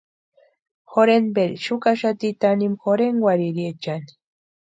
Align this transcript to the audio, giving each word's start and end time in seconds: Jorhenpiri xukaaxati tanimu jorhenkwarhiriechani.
Jorhenpiri 0.93 1.59
xukaaxati 1.65 2.27
tanimu 2.47 2.81
jorhenkwarhiriechani. 2.87 4.11